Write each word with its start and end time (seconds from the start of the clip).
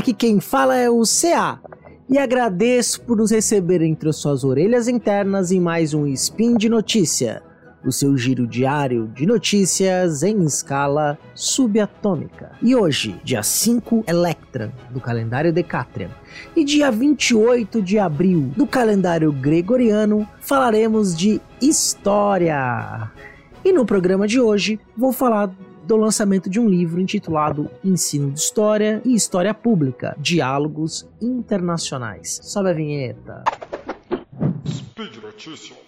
Aqui 0.00 0.14
quem 0.14 0.40
fala 0.40 0.78
é 0.78 0.88
o 0.88 1.02
CA. 1.02 1.60
E 2.08 2.16
agradeço 2.16 3.02
por 3.02 3.18
nos 3.18 3.30
receber 3.30 3.82
entre 3.82 4.10
suas 4.14 4.44
orelhas 4.44 4.88
internas 4.88 5.52
em 5.52 5.60
mais 5.60 5.92
um 5.92 6.06
Spin 6.06 6.56
de 6.56 6.70
Notícia, 6.70 7.42
o 7.84 7.92
seu 7.92 8.16
giro 8.16 8.46
diário 8.46 9.08
de 9.08 9.26
notícias 9.26 10.22
em 10.22 10.42
escala 10.42 11.18
subatômica. 11.34 12.52
E 12.62 12.74
hoje, 12.74 13.14
dia 13.22 13.42
5 13.42 14.04
Electran, 14.08 14.70
do 14.88 15.02
calendário 15.02 15.52
Decatrian, 15.52 16.08
e 16.56 16.64
dia 16.64 16.90
28 16.90 17.82
de 17.82 17.98
abril, 17.98 18.52
do 18.56 18.66
calendário 18.66 19.30
gregoriano, 19.30 20.26
falaremos 20.40 21.14
de 21.14 21.42
história. 21.60 23.10
E 23.62 23.70
no 23.70 23.84
programa 23.84 24.26
de 24.26 24.40
hoje, 24.40 24.80
vou 24.96 25.12
falar 25.12 25.50
do 25.86 25.96
lançamento 25.96 26.48
de 26.48 26.60
um 26.60 26.68
livro 26.68 27.00
intitulado 27.00 27.70
Ensino 27.82 28.30
de 28.30 28.40
História 28.40 29.00
e 29.04 29.14
História 29.14 29.52
Pública 29.52 30.16
Diálogos 30.18 31.08
Internacionais. 31.20 32.40
Sobe 32.42 32.70
a 32.70 32.72
vinheta. 32.72 33.44
Speed 34.66 35.16
Notícias. 35.22 35.78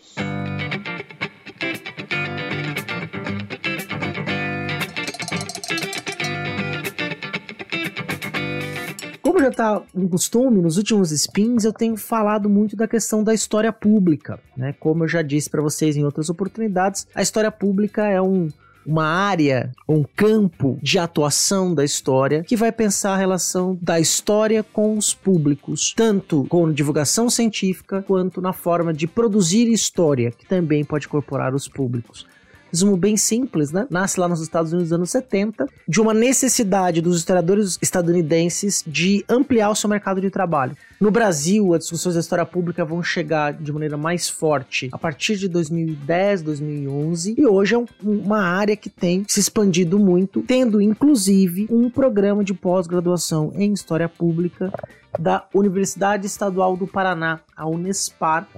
Como 9.23 9.41
já 9.41 9.49
está 9.49 9.83
um 9.95 10.09
costume, 10.09 10.61
nos 10.61 10.77
últimos 10.77 11.11
spins 11.11 11.65
eu 11.65 11.73
tenho 11.73 11.97
falado 11.97 12.51
muito 12.51 12.77
da 12.77 12.89
questão 12.89 13.23
da 13.25 13.33
história 13.33 13.73
pública, 13.73 14.39
né? 14.57 14.75
Como 14.75 15.05
eu 15.05 15.09
já 15.09 15.23
disse 15.23 15.49
para 15.49 15.63
vocês 15.63 15.97
em 15.97 16.05
outras 16.05 16.29
oportunidades, 16.29 17.07
a 17.15 17.23
história 17.23 17.51
pública 17.51 18.07
é 18.07 18.21
um 18.21 18.49
uma 18.87 19.07
área, 19.07 19.73
um 19.89 20.05
campo 20.05 20.79
de 20.83 20.99
atuação 20.99 21.75
da 21.75 21.85
história 21.85 22.43
que 22.43 22.57
vai 22.57 22.73
pensar 22.73 23.15
a 23.15 23.17
relação 23.17 23.79
da 23.81 24.01
história 24.01 24.63
com 24.63 24.97
os 24.97 25.15
públicos, 25.15 25.93
tanto 25.97 26.45
com 26.49 26.73
divulgação 26.73 27.31
científica 27.31 28.03
quanto 28.03 28.41
na 28.41 28.53
forma 28.53 28.93
de 28.93 29.07
produzir 29.07 29.69
história, 29.69 30.31
que 30.31 30.47
também 30.47 30.85
pode 30.85 31.07
incorporar 31.07 31.55
os 31.55 31.69
públicos 31.69 32.27
resumo 32.73 32.97
bem 32.97 33.17
simples, 33.17 33.71
né? 33.71 33.87
Nasce 33.91 34.19
lá 34.19 34.27
nos 34.27 34.41
Estados 34.41 34.73
Unidos 34.73 34.91
nos 34.91 34.97
anos 34.97 35.11
70, 35.11 35.69
de 35.87 36.01
uma 36.01 36.15
necessidade 36.15 37.03
dos 37.03 37.19
historiadores 37.19 37.79
estadunidenses 37.83 38.83
de 38.87 39.25
ampliar 39.29 39.71
o 39.71 39.75
seu 39.75 39.91
mercado 39.91 40.21
de 40.21 40.31
trabalho. 40.31 40.77
No 40.99 41.11
Brasil, 41.11 41.75
as 41.75 41.81
discussões 41.81 42.15
da 42.15 42.21
história 42.21 42.47
pública 42.47 42.85
vão 42.85 43.03
chegar 43.03 43.53
de 43.53 43.73
maneira 43.73 43.97
mais 43.97 44.29
forte 44.29 44.89
a 44.91 44.99
partir 44.99 45.37
de 45.37 45.49
2010, 45.49 46.43
2011, 46.43 47.35
e 47.37 47.47
hoje 47.47 47.75
é 47.75 47.79
um, 47.79 47.87
uma 48.03 48.41
área 48.41 48.77
que 48.77 48.89
tem 48.89 49.25
se 49.29 49.39
expandido 49.39 49.99
muito, 49.99 50.43
tendo 50.43 50.81
inclusive 50.81 51.67
um 51.71 51.91
programa 51.91 52.43
de 52.43 52.55
pós-graduação 52.55 53.53
em 53.55 53.73
história 53.73 54.09
pública 54.09 54.73
da 55.19 55.47
Universidade 55.53 56.27
Estadual 56.27 56.77
do 56.77 56.87
Paraná, 56.87 57.41
a 57.55 57.67
Unespar, 57.67 58.49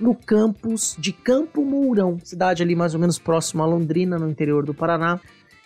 no 0.00 0.14
campus 0.14 0.96
de 0.98 1.12
Campo 1.12 1.64
Mourão, 1.64 2.18
cidade 2.22 2.62
ali 2.62 2.74
mais 2.74 2.94
ou 2.94 3.00
menos 3.00 3.18
próximo 3.18 3.62
a 3.62 3.66
Londrina, 3.66 4.18
no 4.18 4.28
interior 4.28 4.64
do 4.64 4.74
Paraná 4.74 5.20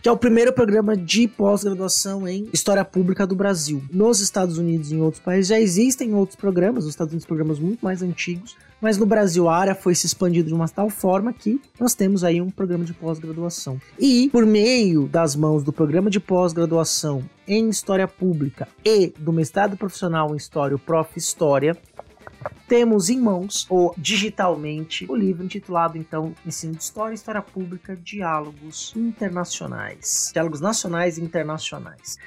que 0.06 0.08
é 0.08 0.12
o 0.12 0.16
primeiro 0.16 0.52
programa 0.52 0.96
de 0.96 1.26
pós-graduação 1.26 2.28
em 2.28 2.48
História 2.52 2.84
Pública 2.84 3.26
do 3.26 3.34
Brasil. 3.34 3.82
Nos 3.90 4.20
Estados 4.20 4.56
Unidos 4.56 4.92
e 4.92 4.94
em 4.94 5.00
outros 5.00 5.20
países 5.20 5.48
já 5.48 5.58
existem 5.58 6.14
outros 6.14 6.36
programas, 6.36 6.84
nos 6.84 6.92
Estados 6.92 7.12
Unidos 7.12 7.26
programas 7.26 7.58
muito 7.58 7.84
mais 7.84 8.02
antigos, 8.02 8.56
mas 8.80 8.98
no 8.98 9.04
Brasil 9.04 9.48
a 9.48 9.56
área 9.56 9.74
foi 9.74 9.96
se 9.96 10.06
expandindo 10.06 10.46
de 10.46 10.54
uma 10.54 10.68
tal 10.68 10.88
forma 10.88 11.32
que 11.32 11.60
nós 11.80 11.92
temos 11.92 12.22
aí 12.22 12.40
um 12.40 12.50
programa 12.50 12.84
de 12.84 12.92
pós-graduação. 12.92 13.80
E 13.98 14.28
por 14.30 14.46
meio 14.46 15.08
das 15.08 15.34
mãos 15.34 15.64
do 15.64 15.72
programa 15.72 16.08
de 16.08 16.20
pós-graduação 16.20 17.24
em 17.48 17.68
História 17.68 18.06
Pública 18.06 18.68
e 18.84 19.12
do 19.18 19.32
mestrado 19.32 19.76
profissional 19.76 20.32
em 20.32 20.36
História, 20.36 20.76
o 20.76 20.78
Prof. 20.78 21.16
História, 21.16 21.76
temos 22.68 23.08
em 23.08 23.20
mãos, 23.20 23.66
ou 23.68 23.94
digitalmente, 23.96 25.06
o 25.08 25.14
livro 25.14 25.44
intitulado 25.44 25.98
então 25.98 26.34
Ensino 26.44 26.74
de 26.74 26.82
História 26.82 27.14
História 27.14 27.42
Pública, 27.42 27.96
Diálogos 27.96 28.92
Internacionais. 28.96 30.30
Diálogos 30.32 30.60
Nacionais 30.60 31.18
e 31.18 31.22
Internacionais. 31.22 32.18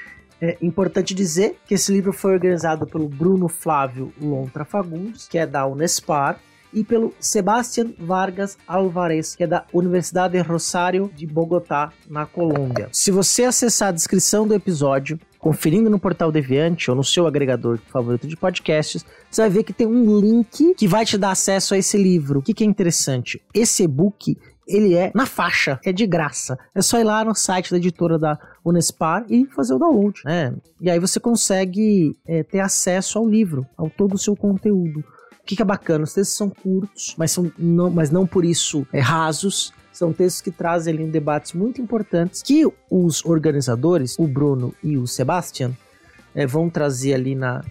É 0.41 0.57
importante 0.61 1.13
dizer 1.13 1.59
que 1.65 1.73
esse 1.73 1.91
livro 1.91 2.13
foi 2.13 2.33
organizado 2.33 2.87
pelo 2.87 3.09
Bruno 3.09 3.49
Flávio 3.49 4.13
Lontra 4.21 4.63
Fagundes, 4.63 5.27
que 5.27 5.37
é 5.37 5.45
da 5.45 5.65
Unespar, 5.65 6.39
e 6.73 6.83
pelo 6.83 7.13
Sebastián 7.19 7.91
Vargas 7.97 8.57
Alvarez, 8.67 9.35
que 9.35 9.43
é 9.43 9.47
da 9.47 9.65
Universidade 9.73 10.33
de 10.33 10.41
Rosário 10.41 11.11
de 11.15 11.25
Bogotá, 11.25 11.91
na 12.07 12.25
Colômbia. 12.25 12.89
Se 12.91 13.11
você 13.11 13.43
acessar 13.43 13.89
a 13.89 13.93
descrição 13.93 14.47
do 14.47 14.53
episódio, 14.53 15.19
conferindo 15.39 15.89
no 15.89 15.97
portal 15.97 16.31
Deviante 16.31 16.91
ou 16.91 16.97
no 16.97 17.03
seu 17.03 17.25
agregador 17.25 17.79
favorito 17.87 18.27
de 18.27 18.35
podcasts, 18.35 19.05
você 19.31 19.41
vai 19.41 19.49
ver 19.49 19.63
que 19.63 19.73
tem 19.73 19.87
um 19.87 20.19
link 20.19 20.75
que 20.75 20.87
vai 20.87 21.05
te 21.05 21.17
dar 21.17 21.31
acesso 21.31 21.73
a 21.73 21.77
esse 21.77 21.97
livro. 21.97 22.39
O 22.39 22.43
que, 22.43 22.53
que 22.53 22.63
é 22.63 22.67
interessante? 22.67 23.41
Esse 23.53 23.83
e-book 23.83 24.37
ele 24.67 24.93
é 24.93 25.11
na 25.15 25.25
faixa, 25.25 25.79
é 25.83 25.91
de 25.91 26.05
graça. 26.05 26.57
É 26.75 26.81
só 26.81 26.99
ir 26.99 27.03
lá 27.03 27.25
no 27.25 27.33
site 27.33 27.71
da 27.71 27.77
editora 27.77 28.19
da 28.19 28.37
Unespar 28.63 29.25
e 29.27 29.47
fazer 29.47 29.73
o 29.73 29.79
download, 29.79 30.21
né? 30.23 30.53
E 30.79 30.89
aí 30.89 30.99
você 30.99 31.19
consegue 31.19 32.15
é, 32.27 32.43
ter 32.43 32.59
acesso 32.59 33.17
ao 33.17 33.27
livro, 33.27 33.65
ao 33.75 33.89
todo 33.89 34.13
o 34.13 34.17
seu 34.17 34.35
conteúdo. 34.35 34.99
O 34.99 35.45
que, 35.45 35.55
que 35.55 35.61
é 35.63 35.65
bacana? 35.65 36.03
Os 36.03 36.13
textos 36.13 36.37
são 36.37 36.49
curtos, 36.49 37.15
mas, 37.17 37.31
são 37.31 37.51
não, 37.57 37.89
mas 37.89 38.11
não 38.11 38.27
por 38.27 38.45
isso 38.45 38.85
é, 38.93 38.99
rasos. 38.99 39.73
São 39.99 40.13
textos 40.13 40.41
que 40.41 40.49
trazem 40.49 40.93
ali 40.93 41.05
debates 41.07 41.51
muito 41.51 41.81
importantes 41.81 42.41
que 42.41 42.65
os 42.89 43.25
organizadores, 43.25 44.17
o 44.17 44.25
Bruno 44.25 44.73
e 44.81 44.95
o 44.95 45.05
Sebastian, 45.05 45.73
é, 46.33 46.47
vão 46.47 46.69
trazer 46.69 47.15
ali 47.15 47.35
na, 47.35 47.65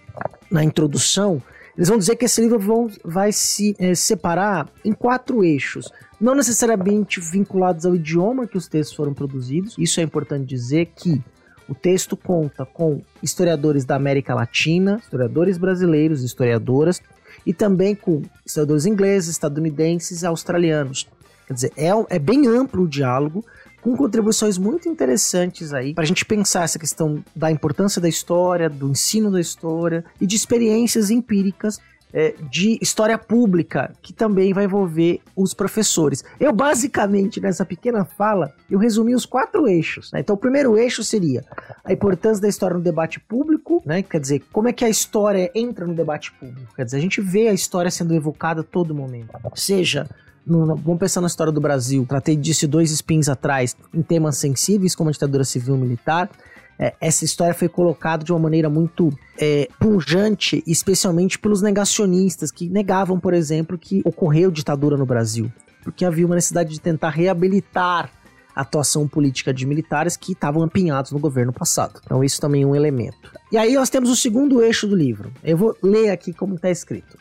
na 0.51 0.63
introdução. 0.63 1.41
Eles 1.75 1.89
vão 1.89 1.97
dizer 1.97 2.17
que 2.17 2.25
esse 2.25 2.39
livro 2.39 2.59
vão, 2.59 2.87
vai 3.03 3.31
se 3.31 3.75
é, 3.79 3.95
separar 3.95 4.69
em 4.85 4.93
quatro 4.93 5.43
eixos, 5.43 5.91
não 6.21 6.35
necessariamente 6.35 7.19
vinculados 7.19 7.83
ao 7.83 7.95
idioma 7.95 8.45
que 8.45 8.59
os 8.59 8.67
textos 8.67 8.95
foram 8.95 9.11
produzidos. 9.11 9.73
Isso 9.79 9.99
é 9.99 10.03
importante 10.03 10.45
dizer 10.45 10.91
que 10.95 11.19
o 11.67 11.73
texto 11.73 12.15
conta 12.15 12.63
com 12.63 13.01
historiadores 13.23 13.85
da 13.85 13.95
América 13.95 14.35
Latina, 14.35 14.99
historiadores 15.01 15.57
brasileiros, 15.57 16.23
historiadoras, 16.23 17.01
e 17.43 17.55
também 17.55 17.95
com 17.95 18.21
historiadores 18.45 18.85
ingleses, 18.85 19.31
estadunidenses 19.31 20.21
e 20.21 20.27
australianos. 20.27 21.07
Quer 21.49 21.53
dizer, 21.53 21.73
é, 21.75 21.89
é 22.09 22.19
bem 22.19 22.45
amplo 22.45 22.83
o 22.83 22.87
diálogo, 22.87 23.43
com 23.81 23.97
contribuições 23.97 24.59
muito 24.59 24.87
interessantes 24.87 25.73
aí 25.73 25.95
para 25.95 26.03
a 26.03 26.07
gente 26.07 26.23
pensar 26.23 26.63
essa 26.63 26.77
questão 26.77 27.23
da 27.35 27.49
importância 27.49 27.99
da 27.99 28.07
história, 28.07 28.69
do 28.69 28.91
ensino 28.91 29.31
da 29.31 29.41
história 29.41 30.05
e 30.21 30.27
de 30.27 30.35
experiências 30.35 31.09
empíricas 31.09 31.79
é, 32.13 32.33
de 32.49 32.77
história 32.81 33.17
pública, 33.17 33.93
que 34.01 34.11
também 34.11 34.53
vai 34.53 34.65
envolver 34.65 35.21
os 35.35 35.53
professores. 35.53 36.23
Eu, 36.39 36.51
basicamente, 36.51 37.39
nessa 37.39 37.65
pequena 37.65 38.03
fala, 38.03 38.53
eu 38.69 38.79
resumi 38.79 39.13
os 39.13 39.25
quatro 39.25 39.67
eixos. 39.67 40.11
Né? 40.11 40.19
Então, 40.21 40.35
o 40.35 40.39
primeiro 40.39 40.77
eixo 40.77 41.03
seria 41.03 41.43
a 41.83 41.93
importância 41.93 42.41
da 42.41 42.47
história 42.47 42.77
no 42.77 42.83
debate 42.83 43.19
público, 43.19 43.81
né? 43.85 44.01
quer 44.01 44.19
dizer, 44.19 44.43
como 44.51 44.67
é 44.67 44.73
que 44.73 44.83
a 44.83 44.89
história 44.89 45.51
entra 45.53 45.85
no 45.85 45.93
debate 45.93 46.31
público. 46.31 46.73
Quer 46.75 46.85
dizer, 46.85 46.97
a 46.97 47.01
gente 47.01 47.21
vê 47.21 47.47
a 47.47 47.53
história 47.53 47.91
sendo 47.91 48.13
evocada 48.13 48.61
a 48.61 48.63
todo 48.63 48.93
momento, 48.95 49.29
seja 49.55 50.07
no, 50.45 50.75
vamos 50.75 50.99
pensar 50.99 51.21
na 51.21 51.27
história 51.27 51.53
do 51.53 51.61
Brasil. 51.61 52.05
Tratei 52.07 52.35
disso 52.35 52.67
dois 52.67 52.91
spins 52.91 53.29
atrás 53.29 53.75
em 53.93 54.01
temas 54.01 54.37
sensíveis, 54.37 54.95
como 54.95 55.09
a 55.09 55.13
ditadura 55.13 55.43
civil 55.43 55.77
militar. 55.77 56.29
É, 56.79 56.93
essa 57.01 57.25
história 57.25 57.53
foi 57.53 57.67
colocada 57.67 58.23
de 58.23 58.31
uma 58.31 58.39
maneira 58.39 58.69
muito 58.69 59.09
é, 59.37 59.67
pungente, 59.77 60.63
especialmente 60.65 61.37
pelos 61.37 61.61
negacionistas, 61.61 62.51
que 62.51 62.69
negavam, 62.69 63.19
por 63.19 63.33
exemplo, 63.33 63.77
que 63.77 64.01
ocorreu 64.05 64.49
ditadura 64.49 64.95
no 64.95 65.05
Brasil. 65.05 65.51
Porque 65.83 66.05
havia 66.05 66.25
uma 66.25 66.35
necessidade 66.35 66.69
de 66.69 66.79
tentar 66.79 67.09
reabilitar 67.09 68.09
a 68.55 68.61
atuação 68.61 69.07
política 69.07 69.53
de 69.53 69.65
militares 69.65 70.17
que 70.17 70.31
estavam 70.31 70.65
empenhados 70.65 71.11
no 71.11 71.19
governo 71.19 71.51
passado. 71.51 71.99
Então, 72.03 72.23
isso 72.23 72.39
também 72.39 72.63
é 72.63 72.65
um 72.65 72.75
elemento. 72.75 73.31
E 73.51 73.57
aí 73.57 73.73
nós 73.75 73.89
temos 73.89 74.09
o 74.09 74.15
segundo 74.15 74.61
eixo 74.61 74.87
do 74.87 74.95
livro. 74.95 75.31
Eu 75.43 75.57
vou 75.57 75.77
ler 75.83 76.09
aqui 76.09 76.33
como 76.33 76.55
está 76.55 76.69
escrito 76.69 77.17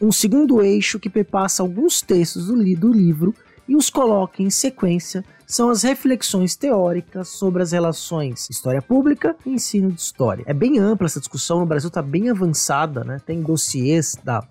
um 0.00 0.10
segundo 0.10 0.62
eixo 0.62 0.98
que 0.98 1.10
perpassa 1.10 1.62
alguns 1.62 2.00
textos 2.00 2.46
do, 2.46 2.56
li 2.56 2.74
do 2.74 2.90
livro 2.90 3.34
e 3.70 3.76
os 3.76 3.88
coloca 3.88 4.42
em 4.42 4.50
sequência 4.50 5.24
são 5.46 5.70
as 5.70 5.84
reflexões 5.84 6.56
teóricas 6.56 7.28
sobre 7.28 7.62
as 7.62 7.70
relações 7.70 8.50
história 8.50 8.82
pública 8.82 9.36
e 9.46 9.50
ensino 9.50 9.92
de 9.92 10.00
história. 10.00 10.42
É 10.44 10.52
bem 10.52 10.80
ampla 10.80 11.06
essa 11.06 11.20
discussão, 11.20 11.60
no 11.60 11.66
Brasil 11.66 11.86
está 11.86 12.02
bem 12.02 12.28
avançada, 12.30 13.04
né? 13.04 13.20
Tem 13.24 13.40
dossiês 13.40 14.16
da, 14.24 14.42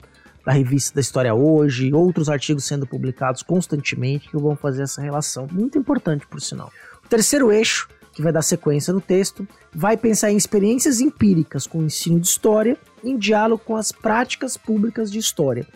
da 0.46 0.54
revista 0.54 0.96
da 0.96 1.02
História 1.02 1.36
Hoje, 1.36 1.94
outros 1.94 2.30
artigos 2.30 2.64
sendo 2.64 2.88
publicados 2.88 3.44
constantemente 3.44 4.30
que 4.30 4.38
vão 4.38 4.56
fazer 4.56 4.84
essa 4.84 5.02
relação, 5.02 5.50
muito 5.52 5.78
importante 5.78 6.26
por 6.26 6.40
sinal. 6.40 6.72
O 7.06 7.10
terceiro 7.10 7.52
eixo, 7.52 7.90
que 8.14 8.22
vai 8.22 8.32
dar 8.32 8.42
sequência 8.42 8.94
no 8.94 9.02
texto, 9.02 9.46
vai 9.76 9.98
pensar 9.98 10.32
em 10.32 10.38
experiências 10.38 11.02
empíricas 11.02 11.68
com 11.68 11.80
o 11.80 11.84
ensino 11.84 12.22
de 12.22 12.28
história 12.28 12.78
em 13.04 13.18
diálogo 13.18 13.64
com 13.66 13.76
as 13.76 13.92
práticas 13.92 14.56
públicas 14.56 15.12
de 15.12 15.20
história. 15.20 15.68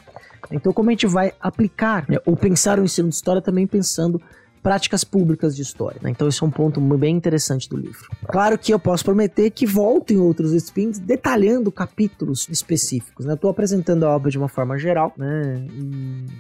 Então, 0.51 0.74
como 0.74 0.90
a 0.90 0.94
gente 0.94 1.07
vai 1.07 1.34
aplicar 1.40 2.06
né, 2.10 2.18
ou 2.25 2.36
pensar 2.36 2.80
o 2.80 2.84
ensino 2.84 3.10
de 3.10 3.16
história 3.16 3.42
também 3.42 3.66
pensando 3.68 4.22
práticas 4.63 5.04
públicas 5.04 5.54
de 5.56 5.62
história. 5.62 6.00
Né? 6.01 6.10
Então, 6.10 6.28
isso 6.28 6.44
é 6.44 6.48
um 6.48 6.51
ponto 6.51 6.80
bem 6.98 7.16
interessante 7.16 7.69
do 7.69 7.75
livro. 7.75 8.10
Claro 8.25 8.57
que 8.57 8.74
eu 8.74 8.80
posso 8.80 9.04
prometer 9.04 9.51
que 9.51 9.66
voltem 9.66 10.18
outros 10.18 10.54
spins 10.54 10.98
detalhando 10.98 11.69
capítulos 11.69 12.48
específicos. 12.50 13.25
Né? 13.25 13.34
Eu 13.34 13.36
estou 13.36 13.51
apresentando 13.51 14.06
a 14.06 14.16
obra 14.16 14.31
de 14.31 14.38
uma 14.38 14.48
forma 14.48 14.78
geral, 14.78 15.13
né? 15.18 15.68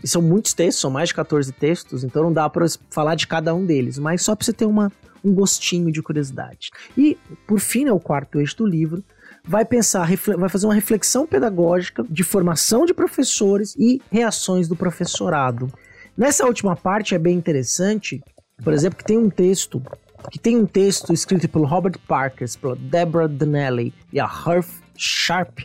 E 0.01 0.07
são 0.07 0.21
muitos 0.21 0.53
textos, 0.53 0.79
são 0.79 0.89
mais 0.89 1.09
de 1.09 1.15
14 1.15 1.51
textos, 1.51 2.03
então 2.05 2.23
não 2.23 2.31
dá 2.31 2.49
para 2.49 2.65
falar 2.89 3.15
de 3.15 3.27
cada 3.27 3.53
um 3.53 3.65
deles, 3.65 3.99
mas 3.99 4.21
só 4.21 4.35
para 4.35 4.45
você 4.45 4.53
ter 4.53 4.65
uma, 4.65 4.89
um 5.23 5.33
gostinho 5.33 5.91
de 5.91 6.01
curiosidade. 6.01 6.71
E, 6.97 7.17
por 7.45 7.59
fim, 7.59 7.87
é 7.87 7.93
o 7.93 7.99
quarto 7.99 8.39
eixo 8.39 8.57
do 8.57 8.65
livro, 8.65 9.03
vai 9.47 9.65
pensar, 9.65 10.09
vai 10.37 10.49
fazer 10.49 10.65
uma 10.65 10.73
reflexão 10.73 11.27
pedagógica 11.27 12.05
de 12.09 12.23
formação 12.23 12.85
de 12.85 12.93
professores 12.93 13.75
e 13.77 14.01
reações 14.11 14.67
do 14.67 14.75
professorado. 14.75 15.71
Nessa 16.17 16.45
última 16.45 16.75
parte 16.75 17.15
é 17.15 17.19
bem 17.19 17.35
interessante, 17.35 18.21
por 18.63 18.73
exemplo, 18.73 18.97
que 18.97 19.05
tem 19.05 19.17
um 19.17 19.29
texto 19.29 19.81
que 20.31 20.39
tem 20.39 20.55
um 20.55 20.65
texto 20.65 21.11
escrito 21.11 21.49
pelo 21.49 21.65
Robert 21.65 21.99
Parker, 22.07 22.47
pela 22.61 22.77
Deborah 22.77 23.27
Donnelly 23.27 23.93
e 24.11 24.21
a 24.21 24.23
Herf 24.25 24.81
Sharp, 24.95 25.59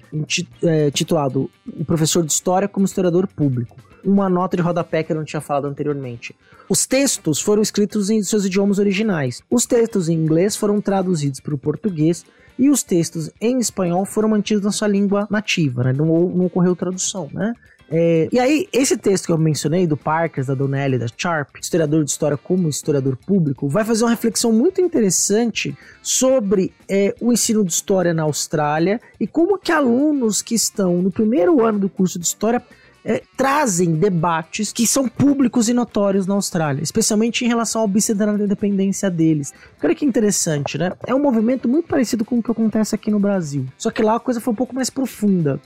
é, 0.65 0.91
titulado 0.91 1.49
O 1.79 1.85
Professor 1.85 2.25
de 2.25 2.33
História 2.33 2.67
como 2.67 2.85
Historiador 2.85 3.29
Público. 3.29 3.77
Uma 4.05 4.29
nota 4.29 4.57
de 4.57 4.63
rodapé 4.63 5.05
que 5.05 5.13
eu 5.13 5.17
não 5.17 5.25
tinha 5.25 5.41
falado 5.41 5.67
anteriormente. 5.67 6.35
Os 6.69 6.87
textos 6.87 7.41
foram 7.41 7.63
escritos 7.63 8.11
em 8.11 8.23
seus 8.23 8.45
idiomas 8.45 8.79
originais. 8.79 9.43
Os 9.51 9.65
textos 9.65 10.09
em 10.09 10.15
inglês 10.15 10.57
foram 10.57 10.81
traduzidos 10.81 11.41
para 11.41 11.55
o 11.55 11.59
português 11.59 12.25
e 12.59 12.69
os 12.69 12.83
textos 12.83 13.31
em 13.41 13.59
espanhol 13.59 14.05
foram 14.05 14.29
mantidos 14.29 14.65
na 14.65 14.73
sua 14.73 14.89
língua 14.89 15.27
nativa, 15.31 15.85
né? 15.85 15.93
não, 15.93 16.07
não 16.07 16.47
ocorreu 16.47 16.75
tradução, 16.75 17.29
né? 17.33 17.55
É, 17.91 18.29
e 18.31 18.39
aí, 18.39 18.69
esse 18.71 18.99
texto 18.99 19.27
que 19.27 19.33
eu 19.33 19.39
mencionei, 19.39 19.87
do 19.87 19.97
Parkers, 19.97 20.49
da 20.49 20.55
Donnelly, 20.55 20.99
da 20.99 21.07
Sharp, 21.17 21.57
historiador 21.59 22.05
de 22.05 22.11
história 22.11 22.37
como 22.37 22.69
historiador 22.69 23.17
público, 23.17 23.67
vai 23.67 23.83
fazer 23.83 24.05
uma 24.05 24.11
reflexão 24.11 24.53
muito 24.53 24.81
interessante 24.81 25.75
sobre 26.03 26.73
é, 26.89 27.15
o 27.19 27.33
ensino 27.33 27.65
de 27.65 27.73
história 27.73 28.13
na 28.13 28.25
Austrália 28.25 29.01
e 29.19 29.27
como 29.27 29.59
que 29.59 29.73
alunos 29.73 30.43
que 30.43 30.55
estão 30.55 31.01
no 31.01 31.11
primeiro 31.11 31.65
ano 31.65 31.79
do 31.79 31.89
curso 31.89 32.19
de 32.19 32.27
história 32.27 32.63
é, 33.05 33.23
trazem 33.37 33.95
debates 33.95 34.73
que 34.73 34.87
são 34.87 35.09
públicos 35.09 35.69
e 35.69 35.75
notórios 35.75 36.27
na 36.27 36.35
Austrália, 36.35 36.83
especialmente 36.83 37.45
em 37.45 37.49
relação 37.49 37.83
ao 37.83 37.89
bicentenário 37.89 38.39
da 38.39 38.45
independência 38.45 39.11
deles. 39.11 39.53
Olha 39.83 39.95
que 39.95 40.05
interessante, 40.05 40.77
né? 40.77 40.93
É 41.07 41.15
um 41.15 41.21
movimento 41.21 41.69
muito 41.69 41.89
parecido 41.89 42.25
com 42.25 42.39
o 42.39 42.43
que 42.43 42.51
acontece 42.51 42.95
aqui 42.95 43.11
no 43.11 43.19
Brasil. 43.19 43.67
Só 43.77 43.91
que 43.91 44.03
lá 44.03 44.17
a 44.17 44.21
coisa 44.21 44.41
foi 44.41 44.53
um 44.53 44.57
pouco 44.57 44.75
mais 44.75 44.91
profunda. 44.91 45.61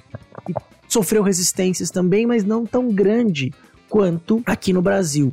E 0.49 0.55
sofreu 0.88 1.23
resistências 1.23 1.90
também, 1.90 2.26
mas 2.26 2.44
não 2.44 2.67
tão 2.67 2.88
grande 2.88 3.52
quanto 3.88 4.43
aqui 4.46 4.73
no 4.73 4.82
Brasil. 4.82 5.32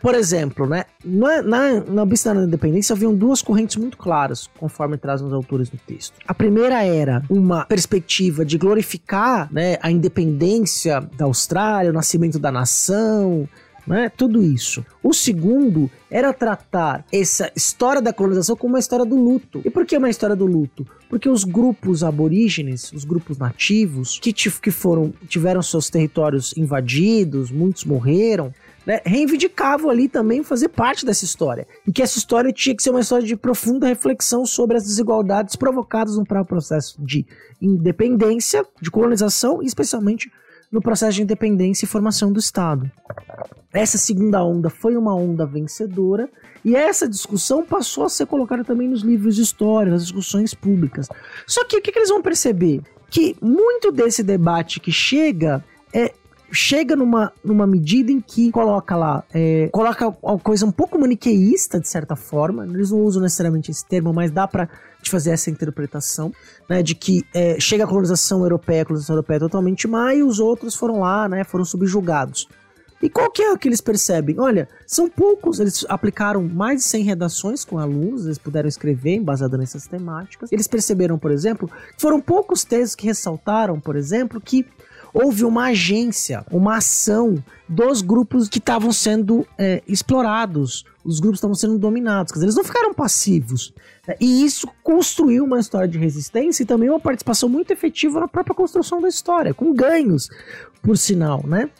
Por 0.00 0.14
exemplo, 0.14 0.66
né, 0.66 0.84
na, 1.04 1.42
na, 1.42 1.80
na 1.80 2.04
da 2.04 2.44
Independência 2.44 2.94
haviam 2.94 3.14
duas 3.14 3.42
correntes 3.42 3.76
muito 3.76 3.96
claras, 3.96 4.48
conforme 4.58 4.96
trazem 4.96 5.26
os 5.26 5.32
autores 5.32 5.70
no 5.70 5.78
texto. 5.78 6.14
A 6.26 6.34
primeira 6.34 6.82
era 6.82 7.22
uma 7.28 7.64
perspectiva 7.66 8.44
de 8.44 8.56
glorificar 8.56 9.52
né, 9.52 9.76
a 9.82 9.90
independência 9.90 11.00
da 11.16 11.26
Austrália, 11.26 11.90
o 11.90 11.94
nascimento 11.94 12.38
da 12.38 12.50
nação, 12.50 13.48
né? 13.86 14.08
Tudo 14.08 14.42
isso. 14.42 14.84
O 15.02 15.12
segundo 15.12 15.90
era 16.10 16.32
tratar 16.32 17.04
essa 17.12 17.50
história 17.56 18.00
da 18.00 18.12
colonização 18.12 18.56
como 18.56 18.74
uma 18.74 18.78
história 18.78 19.04
do 19.04 19.16
luto. 19.16 19.60
E 19.64 19.70
por 19.70 19.84
que 19.84 19.96
uma 19.96 20.10
história 20.10 20.36
do 20.36 20.46
luto? 20.46 20.86
Porque 21.08 21.28
os 21.28 21.44
grupos 21.44 22.04
aborígenes, 22.04 22.92
os 22.92 23.04
grupos 23.04 23.38
nativos, 23.38 24.18
que, 24.20 24.32
que 24.32 24.70
foram 24.70 25.12
tiveram 25.28 25.62
seus 25.62 25.90
territórios 25.90 26.54
invadidos, 26.56 27.50
muitos 27.50 27.84
morreram, 27.84 28.52
né, 28.86 29.00
reivindicavam 29.04 29.90
ali 29.90 30.08
também 30.08 30.42
fazer 30.42 30.68
parte 30.68 31.04
dessa 31.04 31.24
história. 31.24 31.66
E 31.86 31.92
que 31.92 32.02
essa 32.02 32.18
história 32.18 32.52
tinha 32.52 32.74
que 32.74 32.82
ser 32.82 32.90
uma 32.90 33.00
história 33.00 33.26
de 33.26 33.36
profunda 33.36 33.86
reflexão 33.86 34.44
sobre 34.46 34.76
as 34.76 34.84
desigualdades 34.84 35.56
provocadas 35.56 36.16
no 36.16 36.24
próprio 36.24 36.56
processo 36.56 36.96
de 37.04 37.26
independência, 37.60 38.64
de 38.80 38.90
colonização 38.90 39.62
e 39.62 39.66
especialmente 39.66 40.30
no 40.70 40.80
processo 40.80 41.16
de 41.16 41.22
independência 41.22 41.84
e 41.84 41.88
formação 41.88 42.32
do 42.32 42.38
Estado. 42.38 42.90
Essa 43.72 43.98
segunda 43.98 44.42
onda 44.42 44.70
foi 44.70 44.96
uma 44.96 45.14
onda 45.14 45.44
vencedora 45.44 46.28
e 46.64 46.76
essa 46.76 47.08
discussão 47.08 47.64
passou 47.64 48.04
a 48.04 48.08
ser 48.08 48.26
colocada 48.26 48.64
também 48.64 48.88
nos 48.88 49.02
livros 49.02 49.36
de 49.36 49.42
história, 49.42 49.92
nas 49.92 50.02
discussões 50.02 50.54
públicas. 50.54 51.08
Só 51.46 51.64
que 51.64 51.76
o 51.76 51.82
que, 51.82 51.90
que 51.90 51.98
eles 51.98 52.08
vão 52.08 52.22
perceber? 52.22 52.82
Que 53.08 53.36
muito 53.40 53.90
desse 53.90 54.22
debate 54.22 54.78
que 54.78 54.92
chega 54.92 55.64
é, 55.92 56.12
chega 56.52 56.96
numa, 56.96 57.32
numa 57.44 57.66
medida 57.66 58.10
em 58.10 58.20
que 58.20 58.50
coloca 58.50 58.96
lá, 58.96 59.24
é, 59.32 59.68
coloca 59.72 60.14
uma 60.22 60.38
coisa 60.38 60.66
um 60.66 60.72
pouco 60.72 60.98
maniqueísta, 60.98 61.80
de 61.80 61.88
certa 61.88 62.16
forma. 62.16 62.66
Eles 62.66 62.90
não 62.90 63.00
usam 63.00 63.22
necessariamente 63.22 63.70
esse 63.70 63.84
termo, 63.86 64.12
mas 64.12 64.30
dá 64.30 64.46
para 64.46 64.68
de 65.02 65.10
fazer 65.10 65.30
essa 65.30 65.50
interpretação, 65.50 66.32
né, 66.68 66.82
de 66.82 66.94
que 66.94 67.24
é, 67.32 67.58
chega 67.58 67.84
a 67.84 67.86
colonização 67.86 68.42
europeia, 68.42 68.82
a 68.82 68.84
colonização 68.84 69.14
europeia 69.14 69.36
é 69.38 69.40
totalmente 69.40 69.88
má 69.88 70.14
e 70.14 70.22
os 70.22 70.38
outros 70.38 70.74
foram 70.74 71.00
lá, 71.00 71.26
né, 71.28 71.42
foram 71.42 71.64
subjugados. 71.64 72.46
E 73.02 73.08
qual 73.08 73.30
que 73.30 73.40
é 73.40 73.50
o 73.50 73.56
que 73.56 73.66
eles 73.66 73.80
percebem? 73.80 74.38
Olha, 74.38 74.68
são 74.86 75.08
poucos, 75.08 75.58
eles 75.58 75.86
aplicaram 75.88 76.42
mais 76.42 76.80
de 76.80 76.84
100 76.84 77.04
redações 77.04 77.64
com 77.64 77.78
alunos, 77.78 78.26
eles 78.26 78.36
puderam 78.36 78.68
escrever 78.68 79.20
baseado 79.20 79.56
nessas 79.56 79.86
temáticas. 79.86 80.52
Eles 80.52 80.68
perceberam, 80.68 81.18
por 81.18 81.30
exemplo, 81.30 81.66
que 81.66 82.02
foram 82.02 82.20
poucos 82.20 82.62
textos 82.62 82.94
que 82.94 83.06
ressaltaram, 83.06 83.80
por 83.80 83.96
exemplo, 83.96 84.38
que 84.38 84.66
houve 85.12 85.44
uma 85.44 85.66
agência, 85.66 86.44
uma 86.50 86.76
ação 86.76 87.42
dos 87.68 88.02
grupos 88.02 88.48
que 88.48 88.58
estavam 88.58 88.92
sendo 88.92 89.46
é, 89.58 89.82
explorados, 89.86 90.84
os 91.04 91.20
grupos 91.20 91.38
estavam 91.38 91.54
sendo 91.54 91.78
dominados, 91.78 92.32
quer 92.32 92.38
dizer, 92.38 92.46
eles 92.46 92.56
não 92.56 92.64
ficaram 92.64 92.92
passivos. 92.92 93.72
Né? 94.06 94.14
E 94.20 94.44
isso 94.44 94.68
construiu 94.82 95.44
uma 95.44 95.60
história 95.60 95.88
de 95.88 95.98
resistência 95.98 96.62
e 96.62 96.66
também 96.66 96.88
uma 96.88 97.00
participação 97.00 97.48
muito 97.48 97.72
efetiva 97.72 98.20
na 98.20 98.28
própria 98.28 98.54
construção 98.54 99.00
da 99.00 99.08
história, 99.08 99.54
com 99.54 99.72
ganhos, 99.72 100.28
por 100.82 100.96
sinal, 100.96 101.46
né? 101.46 101.70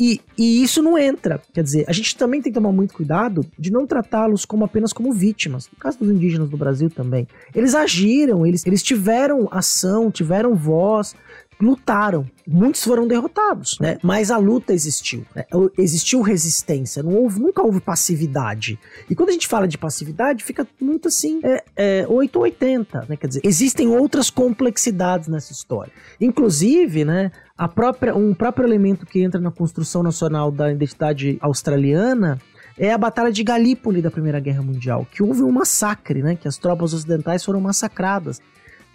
E, 0.00 0.20
e, 0.38 0.62
isso 0.62 0.80
não 0.80 0.96
entra. 0.96 1.42
Quer 1.52 1.64
dizer, 1.64 1.84
a 1.88 1.92
gente 1.92 2.16
também 2.16 2.40
tem 2.40 2.52
que 2.52 2.58
tomar 2.58 2.70
muito 2.70 2.94
cuidado 2.94 3.44
de 3.58 3.72
não 3.72 3.84
tratá-los 3.84 4.44
como 4.44 4.64
apenas 4.64 4.92
como 4.92 5.12
vítimas. 5.12 5.68
No 5.72 5.76
caso 5.76 5.98
dos 5.98 6.08
indígenas 6.08 6.48
do 6.48 6.56
Brasil 6.56 6.88
também. 6.88 7.26
Eles 7.52 7.74
agiram, 7.74 8.46
eles, 8.46 8.64
eles 8.64 8.80
tiveram 8.80 9.48
ação, 9.50 10.08
tiveram 10.08 10.54
voz, 10.54 11.16
lutaram. 11.60 12.28
Muitos 12.46 12.82
foram 12.82 13.06
derrotados, 13.06 13.78
né? 13.80 13.98
Mas 14.02 14.30
a 14.30 14.38
luta 14.38 14.72
existiu. 14.72 15.24
Né? 15.34 15.44
Existiu 15.76 16.22
resistência, 16.22 17.02
não 17.02 17.14
houve, 17.14 17.40
nunca 17.40 17.62
houve 17.62 17.80
passividade. 17.80 18.78
E 19.10 19.14
quando 19.14 19.30
a 19.30 19.32
gente 19.32 19.46
fala 19.46 19.66
de 19.66 19.76
passividade, 19.76 20.44
fica 20.44 20.66
muito 20.80 21.08
assim, 21.08 21.40
é, 21.42 21.64
é 21.76 22.06
8 22.08 22.36
ou 22.36 22.42
80, 22.42 23.06
né? 23.08 23.16
Quer 23.16 23.26
dizer, 23.26 23.40
existem 23.44 23.88
outras 23.88 24.30
complexidades 24.30 25.28
nessa 25.28 25.52
história. 25.52 25.92
Inclusive, 26.20 27.04
né? 27.04 27.30
A 27.56 27.68
própria, 27.68 28.14
um 28.14 28.32
próprio 28.32 28.66
elemento 28.66 29.04
que 29.04 29.20
entra 29.20 29.40
na 29.40 29.50
construção 29.50 30.02
nacional 30.02 30.50
da 30.50 30.72
identidade 30.72 31.38
australiana 31.40 32.38
é 32.78 32.92
a 32.92 32.98
Batalha 32.98 33.32
de 33.32 33.42
Galípoli 33.42 34.00
da 34.00 34.10
Primeira 34.10 34.38
Guerra 34.38 34.62
Mundial, 34.62 35.06
que 35.10 35.22
houve 35.22 35.42
um 35.42 35.50
massacre, 35.50 36.22
né? 36.22 36.36
Que 36.36 36.46
as 36.46 36.56
tropas 36.56 36.94
ocidentais 36.94 37.44
foram 37.44 37.60
massacradas 37.60 38.40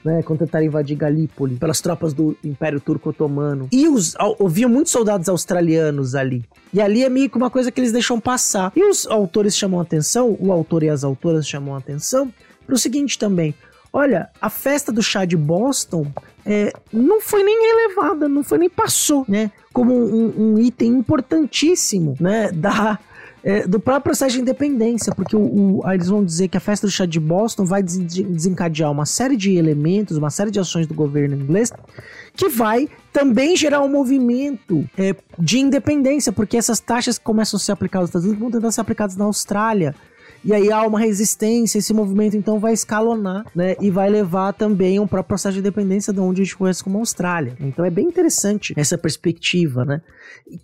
né, 0.03 0.21
quando 0.23 0.39
tentaram 0.39 0.65
invadir 0.65 0.97
Galípoli 0.97 1.55
pelas 1.55 1.79
tropas 1.81 2.13
do 2.13 2.35
Império 2.43 2.79
Turco 2.79 3.09
Otomano. 3.09 3.67
E 3.71 3.87
os, 3.87 4.15
ouviam 4.37 4.69
muitos 4.69 4.91
soldados 4.91 5.29
australianos 5.29 6.15
ali. 6.15 6.43
E 6.73 6.81
ali 6.81 7.03
é 7.03 7.09
meio 7.09 7.29
que 7.29 7.37
uma 7.37 7.49
coisa 7.49 7.71
que 7.71 7.79
eles 7.79 7.91
deixam 7.91 8.19
passar. 8.19 8.71
E 8.75 8.83
os 8.83 9.05
autores 9.07 9.55
chamam 9.55 9.79
atenção, 9.79 10.35
o 10.39 10.51
autor 10.51 10.83
e 10.83 10.89
as 10.89 11.03
autoras 11.03 11.47
chamam 11.47 11.75
atenção, 11.75 12.33
para 12.65 12.75
o 12.75 12.77
seguinte 12.77 13.17
também. 13.17 13.53
Olha, 13.91 14.29
a 14.41 14.49
festa 14.49 14.91
do 14.91 15.03
chá 15.03 15.23
de 15.23 15.37
Boston 15.37 16.07
é, 16.43 16.73
não 16.91 17.21
foi 17.21 17.43
nem 17.43 17.55
relevada, 17.61 18.27
não 18.27 18.43
foi 18.43 18.57
nem 18.57 18.69
passou, 18.69 19.23
né? 19.27 19.51
Como 19.71 19.93
um, 19.93 20.33
um 20.53 20.59
item 20.59 20.93
importantíssimo, 20.93 22.17
né? 22.19 22.51
Da, 22.51 22.97
é, 23.43 23.67
do 23.67 23.79
próprio 23.79 24.03
processo 24.03 24.35
de 24.35 24.41
independência, 24.41 25.13
porque 25.13 25.35
o, 25.35 25.81
o, 25.81 25.91
eles 25.91 26.07
vão 26.07 26.23
dizer 26.23 26.47
que 26.47 26.55
a 26.55 26.59
festa 26.61 26.87
do 26.87 26.91
chá 26.91 27.05
de 27.05 27.19
Boston 27.19 27.65
vai 27.65 27.83
desencadear 27.83 28.89
uma 28.89 29.05
série 29.05 29.35
de 29.35 29.55
elementos, 29.55 30.17
uma 30.17 30.29
série 30.29 30.49
de 30.49 30.59
ações 30.59 30.87
do 30.87 30.93
governo 30.93 31.35
inglês 31.35 31.71
que 32.35 32.49
vai 32.49 32.89
também 33.11 33.55
gerar 33.55 33.81
um 33.81 33.87
movimento 33.87 34.87
é, 34.97 35.15
de 35.37 35.59
independência, 35.59 36.31
porque 36.31 36.57
essas 36.57 36.79
taxas 36.79 37.17
que 37.17 37.23
começam 37.23 37.57
a 37.57 37.59
ser 37.59 37.71
aplicadas 37.71 38.05
nos 38.05 38.09
Estados 38.09 38.25
Unidos 38.25 38.41
vão 38.41 38.51
tentar 38.51 38.71
ser 38.71 38.81
aplicadas 38.81 39.15
na 39.15 39.25
Austrália. 39.25 39.93
E 40.43 40.53
aí 40.53 40.71
há 40.71 40.85
uma 40.85 40.99
resistência, 40.99 41.77
esse 41.77 41.93
movimento 41.93 42.35
então 42.35 42.59
vai 42.59 42.73
escalonar, 42.73 43.45
né? 43.55 43.75
E 43.79 43.89
vai 43.89 44.09
levar 44.09 44.53
também 44.53 44.99
um 44.99 45.07
próprio 45.07 45.29
processo 45.29 45.53
de 45.53 45.59
independência 45.59 46.11
de 46.11 46.19
onde 46.19 46.41
a 46.41 46.43
gente 46.43 46.57
conhece 46.57 46.83
como 46.83 46.97
Austrália. 46.97 47.55
Então 47.59 47.85
é 47.85 47.89
bem 47.89 48.05
interessante 48.05 48.73
essa 48.75 48.97
perspectiva, 48.97 49.85
né? 49.85 50.01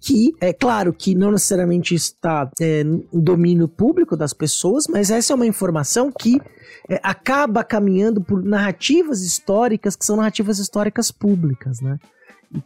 Que 0.01 0.35
é 0.41 0.51
claro 0.51 0.91
que 0.91 1.15
não 1.15 1.31
necessariamente 1.31 1.95
está 1.95 2.49
é, 2.59 2.83
no 2.83 3.03
domínio 3.13 3.67
público 3.67 4.17
das 4.17 4.33
pessoas, 4.33 4.85
mas 4.87 5.09
essa 5.09 5.31
é 5.31 5.35
uma 5.35 5.47
informação 5.47 6.11
que 6.11 6.41
é, 6.89 6.99
acaba 7.01 7.63
caminhando 7.63 8.21
por 8.21 8.43
narrativas 8.43 9.21
históricas 9.21 9.95
que 9.95 10.05
são 10.05 10.17
narrativas 10.17 10.59
históricas 10.59 11.11
públicas, 11.11 11.79
né? 11.79 11.97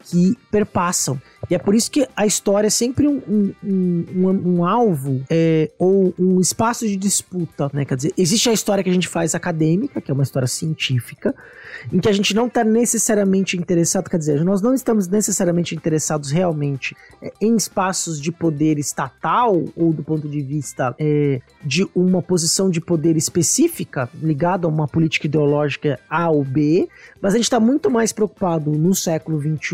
Que 0.06 0.38
perpassam. 0.50 1.22
E 1.50 1.56
é 1.56 1.60
por 1.60 1.76
isso 1.76 1.92
que 1.92 2.08
a 2.16 2.26
história 2.26 2.68
é 2.68 2.70
sempre 2.70 3.06
um, 3.06 3.22
um, 3.28 4.06
um, 4.16 4.56
um 4.56 4.66
alvo 4.66 5.22
é, 5.30 5.70
ou 5.78 6.14
um 6.18 6.40
espaço 6.40 6.88
de 6.88 6.96
disputa, 6.96 7.70
né? 7.74 7.84
Quer 7.84 7.98
dizer, 7.98 8.14
existe 8.18 8.50
a 8.50 8.54
história 8.54 8.84
que 8.84 8.90
a 8.90 8.94
gente 8.94 9.10
faz 9.10 9.36
acadêmica, 9.36 10.00
que 10.00 10.10
é 10.10 10.14
uma 10.14 10.24
história 10.24 10.48
científica, 10.48 11.36
em 11.92 12.00
que 12.00 12.08
a 12.08 12.14
gente 12.14 12.34
não 12.34 12.48
está 12.48 12.64
necessariamente 12.64 13.58
interessado, 13.58 14.10
quer 14.10 14.18
dizer, 14.18 14.44
nós 14.46 14.62
não 14.62 14.74
estamos 14.74 15.08
necessariamente 15.08 15.76
interessados 15.76 16.32
realmente 16.32 16.96
é, 17.22 17.34
em 17.42 17.56
espaços 17.56 18.22
de 18.22 18.32
poder 18.32 18.80
estatal 18.80 19.66
ou 19.76 19.92
do 19.92 20.04
ponto 20.04 20.30
de 20.30 20.42
vista 20.42 20.96
é, 20.98 21.42
de 21.64 21.86
uma 21.94 22.22
posição 22.22 22.70
de 22.70 22.80
poder 22.80 23.18
específica 23.18 24.10
ligada 24.22 24.66
a 24.66 24.70
uma 24.70 24.88
política 24.88 25.28
ideológica 25.28 26.00
A 26.10 26.30
ou 26.30 26.44
B, 26.46 26.88
mas 27.22 27.34
a 27.34 27.38
gente 27.38 27.46
está 27.46 27.60
muito 27.60 27.92
mais 27.92 28.14
preocupado 28.14 28.72
no 28.72 28.96
século 28.96 29.42
XXI 29.42 29.73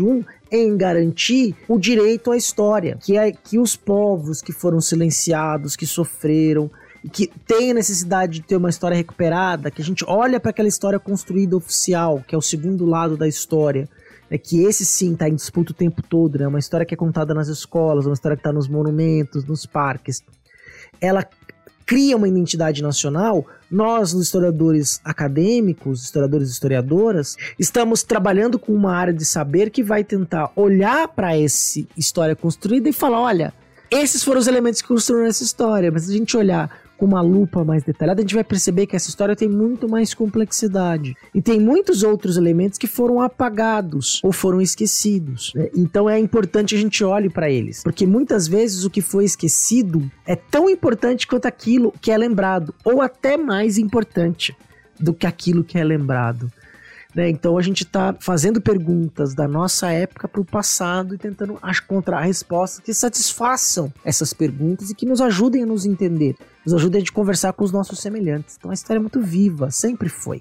em 0.50 0.76
garantir 0.76 1.54
o 1.68 1.78
direito 1.78 2.30
à 2.30 2.36
história, 2.36 2.98
que 3.00 3.16
é 3.16 3.30
que 3.30 3.58
os 3.58 3.76
povos 3.76 4.42
que 4.42 4.52
foram 4.52 4.80
silenciados, 4.80 5.76
que 5.76 5.86
sofreram, 5.86 6.70
que 7.12 7.30
tem 7.46 7.70
a 7.70 7.74
necessidade 7.74 8.34
de 8.34 8.42
ter 8.42 8.56
uma 8.56 8.68
história 8.68 8.96
recuperada, 8.96 9.70
que 9.70 9.80
a 9.80 9.84
gente 9.84 10.04
olha 10.06 10.38
para 10.38 10.50
aquela 10.50 10.68
história 10.68 10.98
construída 10.98 11.56
oficial, 11.56 12.22
que 12.26 12.34
é 12.34 12.38
o 12.38 12.42
segundo 12.42 12.84
lado 12.84 13.16
da 13.16 13.26
história, 13.26 13.88
é 14.30 14.38
que 14.38 14.62
esse 14.62 14.84
sim 14.84 15.14
está 15.14 15.28
em 15.28 15.34
disputa 15.34 15.72
o 15.72 15.74
tempo 15.74 16.02
todo, 16.02 16.38
né? 16.38 16.46
Uma 16.46 16.58
história 16.58 16.86
que 16.86 16.94
é 16.94 16.96
contada 16.96 17.34
nas 17.34 17.48
escolas, 17.48 18.06
uma 18.06 18.14
história 18.14 18.36
que 18.36 18.40
está 18.40 18.52
nos 18.52 18.68
monumentos, 18.68 19.44
nos 19.44 19.66
parques. 19.66 20.22
Ela 21.00 21.26
cria 21.90 22.16
uma 22.16 22.28
identidade 22.28 22.84
nacional, 22.84 23.44
nós, 23.68 24.14
os 24.14 24.22
historiadores 24.22 25.00
acadêmicos, 25.04 26.04
historiadores 26.04 26.48
e 26.48 26.52
historiadoras, 26.52 27.36
estamos 27.58 28.04
trabalhando 28.04 28.60
com 28.60 28.72
uma 28.72 28.94
área 28.94 29.12
de 29.12 29.24
saber 29.24 29.70
que 29.70 29.82
vai 29.82 30.04
tentar 30.04 30.52
olhar 30.54 31.08
para 31.08 31.36
essa 31.36 31.80
história 31.96 32.36
construída 32.36 32.88
e 32.88 32.92
falar: 32.92 33.20
olha, 33.20 33.52
esses 33.90 34.22
foram 34.22 34.38
os 34.38 34.46
elementos 34.46 34.80
que 34.80 34.86
construíram 34.86 35.26
essa 35.26 35.42
história, 35.42 35.90
mas 35.90 36.04
se 36.04 36.12
a 36.12 36.16
gente 36.16 36.36
olhar 36.36 36.70
com 37.00 37.06
uma 37.06 37.22
lupa 37.22 37.64
mais 37.64 37.82
detalhada, 37.82 38.20
a 38.20 38.22
gente 38.22 38.34
vai 38.34 38.44
perceber 38.44 38.86
que 38.86 38.94
essa 38.94 39.08
história 39.08 39.34
tem 39.34 39.48
muito 39.48 39.88
mais 39.88 40.12
complexidade. 40.12 41.16
E 41.34 41.40
tem 41.40 41.58
muitos 41.58 42.02
outros 42.02 42.36
elementos 42.36 42.78
que 42.78 42.86
foram 42.86 43.22
apagados 43.22 44.20
ou 44.22 44.32
foram 44.32 44.60
esquecidos. 44.60 45.50
Né? 45.54 45.70
Então 45.74 46.10
é 46.10 46.18
importante 46.18 46.74
a 46.74 46.78
gente 46.78 47.02
olhe 47.02 47.30
para 47.30 47.48
eles. 47.48 47.82
Porque 47.82 48.06
muitas 48.06 48.46
vezes 48.46 48.84
o 48.84 48.90
que 48.90 49.00
foi 49.00 49.24
esquecido 49.24 50.10
é 50.26 50.36
tão 50.36 50.68
importante 50.68 51.26
quanto 51.26 51.46
aquilo 51.46 51.90
que 52.02 52.10
é 52.10 52.18
lembrado, 52.18 52.74
ou 52.84 53.00
até 53.00 53.38
mais 53.38 53.78
importante 53.78 54.54
do 54.98 55.14
que 55.14 55.26
aquilo 55.26 55.64
que 55.64 55.78
é 55.78 55.84
lembrado. 55.84 56.52
Né? 57.14 57.28
Então 57.28 57.58
a 57.58 57.62
gente 57.62 57.82
está 57.82 58.14
fazendo 58.18 58.60
perguntas 58.60 59.34
da 59.34 59.48
nossa 59.48 59.90
época 59.90 60.28
para 60.28 60.40
o 60.40 60.44
passado 60.44 61.14
e 61.14 61.18
tentando 61.18 61.58
encontrar 61.64 62.20
respostas 62.20 62.80
que 62.80 62.94
satisfaçam 62.94 63.92
essas 64.04 64.32
perguntas 64.32 64.90
e 64.90 64.94
que 64.94 65.06
nos 65.06 65.20
ajudem 65.20 65.64
a 65.64 65.66
nos 65.66 65.84
entender, 65.84 66.36
nos 66.64 66.74
ajudem 66.74 67.02
a 67.02 67.12
conversar 67.12 67.52
com 67.52 67.64
os 67.64 67.72
nossos 67.72 67.98
semelhantes. 68.00 68.56
Então 68.58 68.70
a 68.70 68.74
história 68.74 68.98
é 68.98 69.00
muito 69.00 69.20
viva, 69.20 69.70
sempre 69.70 70.08
foi. 70.08 70.40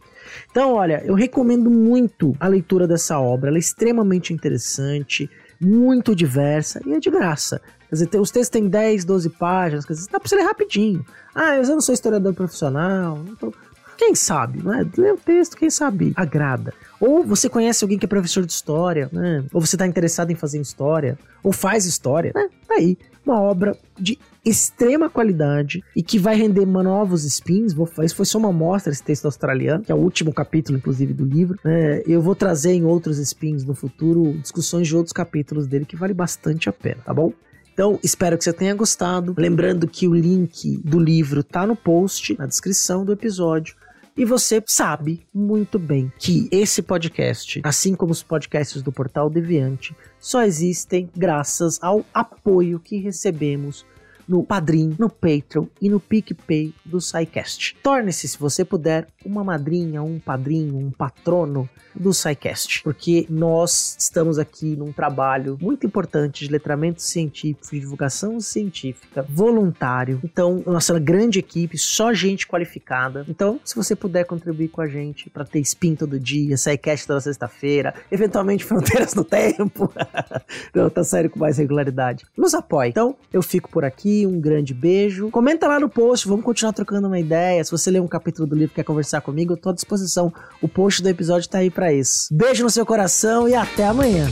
Então, 0.51 0.73
olha, 0.73 1.01
eu 1.05 1.15
recomendo 1.15 1.69
muito 1.69 2.35
a 2.39 2.47
leitura 2.47 2.87
dessa 2.87 3.19
obra, 3.19 3.49
ela 3.49 3.57
é 3.57 3.59
extremamente 3.59 4.33
interessante, 4.33 5.29
muito 5.59 6.15
diversa 6.15 6.81
e 6.85 6.93
é 6.93 6.99
de 6.99 7.09
graça. 7.09 7.61
Quer 7.89 7.95
dizer, 7.95 8.19
os 8.19 8.29
textos 8.29 8.49
têm 8.49 8.69
10, 8.69 9.03
12 9.03 9.29
páginas, 9.31 9.83
quer 9.83 9.93
dizer, 9.93 10.09
dá 10.11 10.19
para 10.19 10.29
você 10.29 10.35
ler 10.35 10.43
rapidinho. 10.43 11.03
Ah, 11.33 11.55
eu 11.55 11.63
não 11.63 11.81
sou 11.81 11.93
historiador 11.93 12.33
profissional, 12.35 13.17
não 13.17 13.35
tô 13.35 13.51
quem 13.99 14.15
sabe, 14.15 14.63
né? 14.63 14.89
Lê 14.97 15.11
o 15.11 15.17
texto, 15.17 15.57
quem 15.57 15.69
sabe 15.69 16.13
agrada. 16.15 16.73
Ou 17.01 17.21
você 17.21 17.49
conhece 17.49 17.83
alguém 17.83 17.99
que 17.99 18.05
é 18.05 18.07
professor 18.07 18.45
de 18.45 18.53
história, 18.53 19.09
né? 19.11 19.43
Ou 19.51 19.59
você 19.59 19.75
está 19.75 19.85
interessado 19.85 20.31
em 20.31 20.35
fazer 20.35 20.57
história, 20.61 21.19
ou 21.43 21.51
faz 21.51 21.85
história, 21.85 22.31
né? 22.33 22.47
Tá 22.65 22.75
aí, 22.75 22.97
uma 23.25 23.41
obra 23.41 23.77
de 23.99 24.17
extrema 24.43 25.09
qualidade 25.09 25.83
e 25.93 26.01
que 26.01 26.17
vai 26.17 26.33
render 26.33 26.65
novos 26.65 27.25
spins. 27.25 27.73
Vou, 27.73 27.89
isso 28.01 28.15
foi 28.15 28.25
só 28.25 28.37
uma 28.37 28.49
amostra, 28.49 28.93
esse 28.93 29.03
texto 29.03 29.25
australiano, 29.25 29.83
que 29.83 29.91
é 29.91 29.95
o 29.95 29.99
último 29.99 30.33
capítulo, 30.33 30.77
inclusive, 30.77 31.13
do 31.13 31.25
livro. 31.25 31.59
É, 31.65 32.01
eu 32.07 32.21
vou 32.21 32.35
trazer 32.35 32.71
em 32.71 32.85
outros 32.85 33.17
spins 33.19 33.65
no 33.65 33.75
futuro 33.75 34.31
discussões 34.39 34.87
de 34.87 34.95
outros 34.95 35.11
capítulos 35.11 35.67
dele 35.67 35.83
que 35.83 35.97
vale 35.97 36.13
bastante 36.13 36.69
a 36.69 36.71
pena, 36.71 37.01
tá 37.03 37.13
bom? 37.13 37.33
Então, 37.73 37.99
espero 38.01 38.37
que 38.37 38.45
você 38.45 38.53
tenha 38.53 38.73
gostado. 38.73 39.35
Lembrando 39.37 39.87
que 39.87 40.07
o 40.07 40.13
link 40.13 40.77
do 40.83 40.99
livro 40.99 41.43
tá 41.43 41.67
no 41.67 41.75
post, 41.75 42.37
na 42.37 42.45
descrição 42.45 43.03
do 43.03 43.11
episódio. 43.11 43.75
E 44.19 44.25
você 44.25 44.61
sabe 44.67 45.25
muito 45.33 45.79
bem 45.79 46.11
que 46.19 46.49
esse 46.51 46.81
podcast, 46.81 47.61
assim 47.63 47.95
como 47.95 48.11
os 48.11 48.21
podcasts 48.21 48.81
do 48.81 48.91
Portal 48.91 49.29
Deviante, 49.29 49.95
só 50.19 50.43
existem 50.43 51.09
graças 51.15 51.81
ao 51.81 52.03
apoio 52.13 52.81
que 52.81 52.97
recebemos 52.97 53.85
no 54.29 54.43
Padrim, 54.43 54.95
no 54.99 55.09
Patreon 55.09 55.65
e 55.81 55.89
no 55.89 55.99
PicPay 55.99 56.71
do 56.85 57.01
SciCast. 57.01 57.75
Torne-se, 57.81 58.27
se 58.27 58.37
você 58.37 58.63
puder, 58.63 59.07
uma 59.25 59.43
madrinha, 59.43 60.03
um 60.03 60.19
padrinho, 60.19 60.77
um 60.77 60.91
patrono 60.91 61.67
do 61.95 62.13
SciCast, 62.13 62.83
porque 62.83 63.25
nós 63.29 63.97
estamos 63.99 64.37
aqui 64.37 64.75
num 64.75 64.91
trabalho 64.91 65.57
muito 65.59 65.85
importante 65.85 66.45
de 66.45 66.51
letramento 66.51 67.01
científico, 67.01 67.71
de 67.71 67.79
divulgação 67.79 68.39
científica, 68.39 69.25
voluntário. 69.27 70.19
Então, 70.23 70.63
nossa 70.65 70.97
grande 70.99 71.39
equipe, 71.39 71.77
só 71.77 72.13
gente 72.13 72.47
qualificada. 72.47 73.25
Então, 73.27 73.59
se 73.65 73.75
você 73.75 73.95
puder 73.95 74.25
contribuir 74.25 74.69
com 74.69 74.81
a 74.81 74.87
gente 74.87 75.29
para 75.29 75.43
ter 75.43 75.59
spin 75.61 75.95
todo 75.95 76.19
dia, 76.19 76.55
SciCast 76.55 77.07
toda 77.07 77.19
sexta-feira, 77.21 77.95
eventualmente 78.11 78.63
fronteiras 78.63 79.13
no 79.15 79.23
tempo. 79.23 79.91
Não, 80.73 80.89
tá 80.89 81.03
sério 81.03 81.29
com 81.29 81.39
mais 81.39 81.57
regularidade. 81.57 82.25
Nos 82.37 82.53
apoie. 82.53 82.89
Então, 82.89 83.15
eu 83.33 83.41
fico 83.41 83.69
por 83.69 83.83
aqui, 83.83 84.18
um 84.27 84.39
grande 84.39 84.73
beijo. 84.73 85.29
Comenta 85.29 85.67
lá 85.67 85.79
no 85.79 85.89
post, 85.89 86.27
vamos 86.27 86.43
continuar 86.43 86.73
trocando 86.73 87.07
uma 87.07 87.19
ideia. 87.19 87.63
Se 87.63 87.71
você 87.71 87.91
ler 87.91 88.01
um 88.01 88.07
capítulo 88.07 88.47
do 88.47 88.55
livro 88.55 88.73
e 88.73 88.75
quer 88.75 88.83
conversar 88.83 89.21
comigo, 89.21 89.53
eu 89.53 89.57
tô 89.57 89.69
à 89.69 89.73
disposição. 89.73 90.33
O 90.61 90.67
post 90.67 91.01
do 91.01 91.09
episódio 91.09 91.49
tá 91.49 91.59
aí 91.59 91.69
para 91.69 91.93
isso. 91.93 92.27
Beijo 92.31 92.63
no 92.63 92.69
seu 92.69 92.85
coração 92.85 93.47
e 93.47 93.55
até 93.55 93.85
amanhã. 93.85 94.27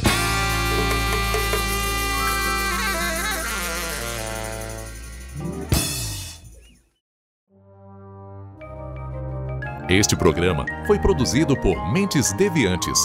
Este 9.90 10.18
programa 10.18 10.66
foi 10.86 11.00
produzido 11.00 11.56
por 11.56 11.94
Mentes 11.94 12.34
Deviantes. 12.34 13.00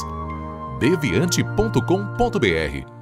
deviante.com.br 0.81 3.02